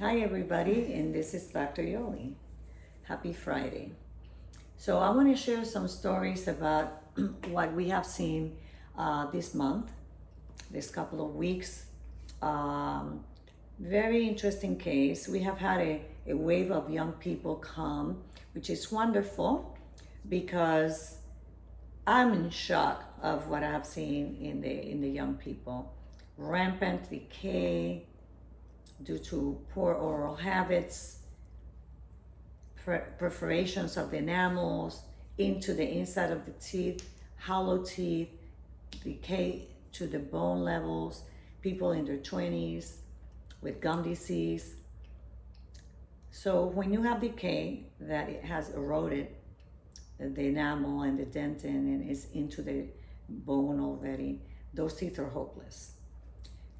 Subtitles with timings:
[0.00, 1.82] Hi, everybody, and this is Dr.
[1.82, 2.34] Yoli.
[3.02, 3.90] Happy Friday.
[4.76, 7.02] So, I want to share some stories about
[7.48, 8.56] what we have seen
[8.96, 9.90] uh, this month,
[10.70, 11.86] this couple of weeks.
[12.42, 13.24] Um,
[13.80, 15.26] very interesting case.
[15.26, 18.22] We have had a, a wave of young people come,
[18.54, 19.76] which is wonderful
[20.28, 21.16] because
[22.06, 25.92] I'm in shock of what I have seen in the in the young people.
[26.36, 28.06] Rampant decay,
[29.02, 31.18] due to poor oral habits,
[33.18, 35.02] perforations of the enamels
[35.36, 38.30] into the inside of the teeth, hollow teeth,
[39.04, 41.22] decay to the bone levels,
[41.60, 42.96] people in their 20s
[43.60, 44.74] with gum disease.
[46.30, 49.28] So when you have decay that it has eroded
[50.18, 52.86] the enamel and the dentin and is into the
[53.28, 54.40] bone already,
[54.74, 55.92] those teeth are hopeless.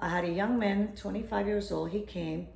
[0.00, 1.90] I had a young man, 25 years old.
[1.90, 2.48] He came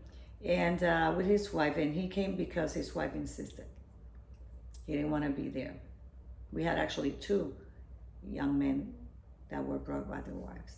[0.44, 3.64] and uh, with his wife, and he came because his wife insisted.
[4.86, 5.74] He didn't want to be there.
[6.52, 7.54] We had actually two
[8.30, 8.94] young men
[9.50, 10.76] that were brought by their wives.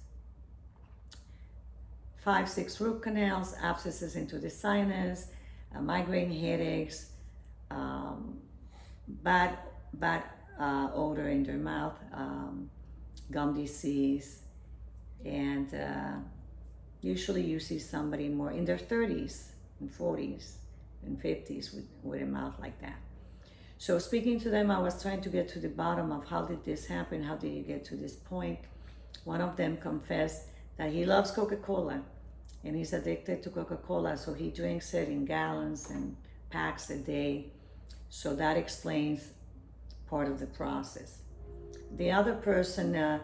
[2.16, 5.28] Five, six root canals, abscesses into the sinus,
[5.74, 7.10] uh, migraine headaches,
[7.70, 8.38] um,
[9.08, 9.58] bad,
[9.94, 10.24] bad
[10.58, 12.68] uh, odor in their mouth, um,
[13.30, 14.42] gum disease,
[15.24, 16.16] and uh,
[17.02, 19.48] usually you see somebody more in their 30s
[19.80, 20.52] and 40s
[21.04, 22.98] and 50s with, with a mouth like that.
[23.78, 26.64] So speaking to them, I was trying to get to the bottom of how did
[26.64, 27.22] this happen?
[27.22, 28.58] How did you get to this point?
[29.24, 30.42] One of them confessed
[30.76, 32.02] that he loves Coca-Cola
[32.62, 34.18] and he's addicted to Coca-Cola.
[34.18, 36.14] So he drinks it in gallons and
[36.50, 37.52] packs a day.
[38.10, 39.30] So that explains
[40.08, 41.22] part of the process.
[41.96, 43.20] The other person, uh,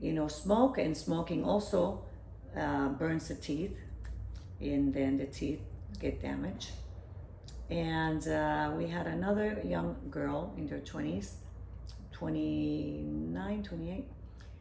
[0.00, 2.04] you know, smoke and smoking also
[2.56, 3.76] uh, burns the teeth,
[4.60, 5.60] and then the teeth
[6.00, 6.70] get damaged.
[7.70, 11.32] And uh, we had another young girl in her 20s,
[12.12, 14.04] 29, 28.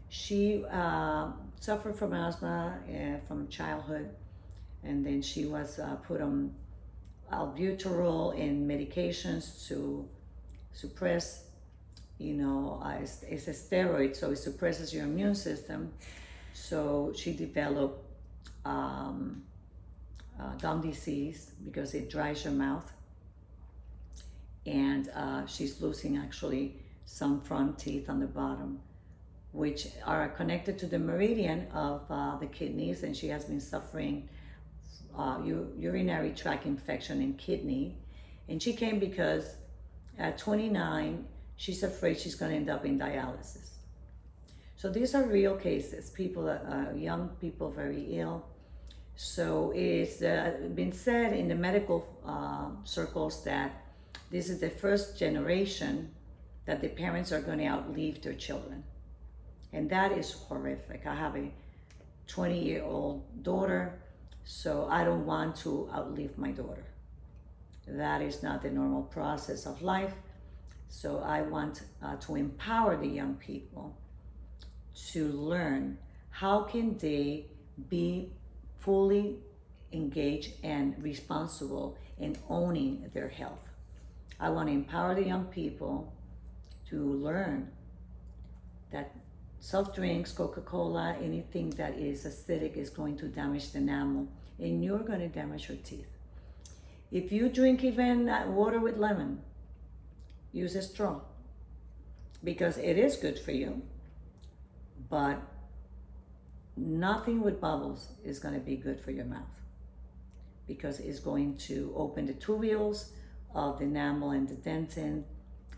[0.10, 4.10] She uh, suffered from asthma uh, from childhood,
[4.84, 6.54] and then she was uh, put on
[7.32, 10.08] albuterol and medications to
[10.74, 11.50] suppress
[12.20, 15.94] you know, uh, it's, it's, a steroid, so it suppresses your immune system.
[16.60, 18.06] So she developed
[18.66, 19.44] um,
[20.40, 22.92] uh, gum disease because it dries your mouth.
[24.66, 26.76] And uh, she's losing actually
[27.06, 28.80] some front teeth on the bottom,
[29.54, 33.04] which are connected to the meridian of uh, the kidneys.
[33.04, 34.28] And she has been suffering
[35.18, 35.40] uh,
[35.78, 37.96] urinary tract infection in kidney.
[38.50, 39.56] And she came because
[40.20, 41.26] at 29,
[41.56, 43.79] she's afraid she's going to end up in dialysis.
[44.80, 46.10] So these are real cases.
[46.10, 48.46] People, uh, young people, very ill.
[49.18, 53.74] So it's uh, been said in the medical uh, circles that
[54.32, 56.12] this is the first generation
[56.66, 58.86] that the parents are going to outlive their children,
[59.74, 61.06] and that is horrific.
[61.06, 61.52] I have a
[62.30, 64.00] 20-year-old daughter,
[64.46, 66.86] so I don't want to outlive my daughter.
[67.86, 70.14] That is not the normal process of life
[70.90, 73.96] so I want uh, to empower the young people
[75.08, 75.98] to learn
[76.30, 77.46] how can they
[77.90, 78.32] be
[78.78, 79.38] fully
[79.92, 83.60] engaged and responsible in owning their health.
[84.40, 86.14] I want to empower the young people
[86.90, 87.72] to learn
[88.92, 89.16] that
[89.60, 94.28] soft drinks, Coca-Cola, anything that is acidic is going to damage the enamel
[94.58, 96.08] and you're going to damage your teeth.
[97.12, 99.42] If you drink even uh, water with lemon,
[100.52, 101.22] use a straw
[102.44, 103.82] because it is good for you,
[105.10, 105.42] but
[106.78, 109.42] nothing with bubbles is going to be good for your mouth
[110.68, 113.10] because it's going to open the tubules
[113.54, 115.24] of the enamel and the dentin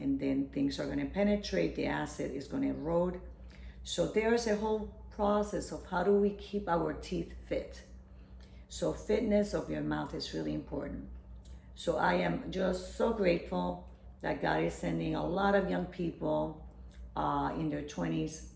[0.02, 3.22] and then things are going to penetrate the acid is going to erode.
[3.84, 7.82] So there's a whole process of how do we keep our teeth fit.
[8.68, 11.08] So fitness of your mouth is really important.
[11.76, 13.88] So i am just so grateful
[14.22, 16.66] that God is sending a lot of young people
[17.16, 18.51] uh, in their 20s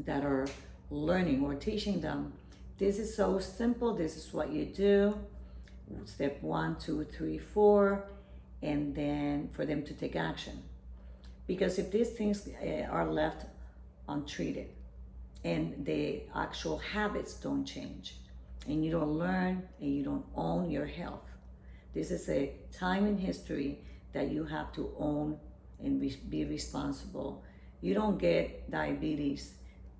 [0.00, 0.46] that are
[0.90, 2.32] learning or teaching them.
[2.78, 3.94] This is so simple.
[3.94, 5.18] This is what you do.
[6.04, 8.06] Step one, two, three, four,
[8.62, 10.62] and then for them to take action.
[11.46, 13.46] Because if these things uh, are left
[14.08, 14.68] untreated
[15.44, 18.16] and the actual habits don't change,
[18.66, 21.28] and you don't learn and you don't own your health,
[21.92, 23.78] this is a time in history
[24.12, 25.38] that you have to own
[25.82, 26.00] and
[26.30, 27.44] be responsible.
[27.82, 29.54] You don't get diabetes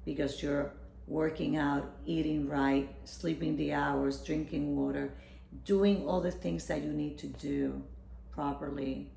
[0.05, 0.73] because you're
[1.07, 5.15] working out, eating right, sleeping the hours, drinking water.
[5.65, 7.83] doing all the things that you need to do
[8.33, 9.11] properly.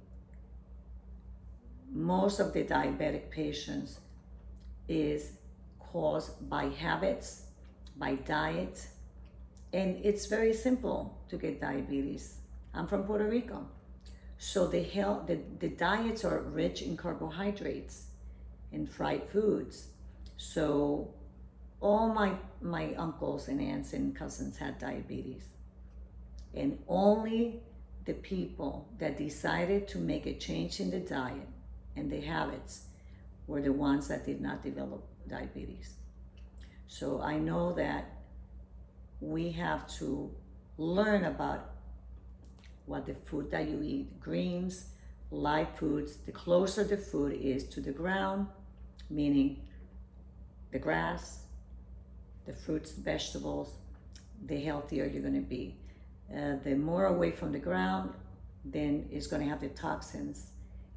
[1.92, 4.00] Most of the diabetic patients
[4.88, 5.32] is
[5.80, 7.44] caused by habits,
[7.98, 8.88] by diet,
[9.74, 12.38] and it's very simple to get diabetes.
[12.74, 13.68] I'm from Puerto Rico.
[14.38, 18.06] So the, health, the, the diets are rich in carbohydrates
[18.72, 19.88] and fried foods.
[20.38, 21.14] So
[21.82, 25.44] all my, my uncles and aunts and cousins had diabetes.
[26.54, 27.62] And only
[28.06, 31.48] the people that decided to make a change in the diet
[31.96, 32.86] and the habits
[33.48, 35.96] were the ones that did not develop diabetes.
[36.88, 38.06] So I know that
[39.20, 40.32] we have to
[40.78, 41.72] learn about
[42.86, 44.86] what the food that you eat, greens,
[45.32, 48.48] live foods, the closer the food is to the ground,
[49.10, 49.62] meaning
[50.72, 51.44] the grass,
[52.46, 53.74] the fruits, vegetables,
[54.46, 55.76] the healthier you're going to be.
[56.34, 58.14] Uh, the more away from the ground,
[58.66, 60.48] then it's going to have the toxins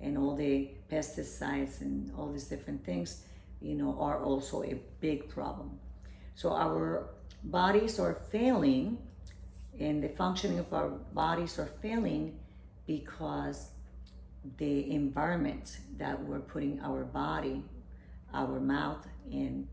[0.00, 3.24] and all the pesticides and all these different things,
[3.60, 5.78] you know, are also a big problem.
[6.34, 7.10] So our
[7.44, 8.98] bodies are failing
[9.78, 12.38] and the functioning of our bodies are failing
[12.86, 13.70] because
[14.56, 17.62] the environment that we're putting our body,
[18.32, 19.68] our mouth in,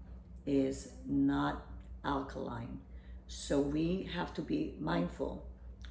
[0.45, 1.65] is not
[2.05, 2.79] alkaline.
[3.27, 5.45] So we have to be mindful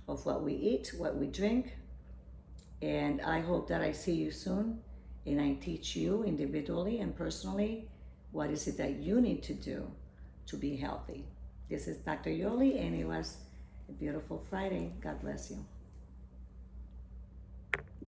[0.08, 1.76] of what we eat, what we drink.
[2.82, 4.80] And I hope that I see you soon
[5.26, 7.88] and I teach you individually and personally
[8.32, 9.90] what is it that you need to do
[10.46, 11.24] to be healthy.
[11.68, 12.30] This is Dr.
[12.30, 13.38] Yoli, and it was
[13.88, 14.92] a beautiful Friday.
[15.00, 15.64] God bless you.